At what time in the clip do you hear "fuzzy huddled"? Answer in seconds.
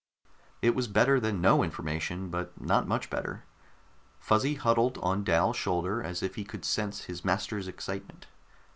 4.19-4.97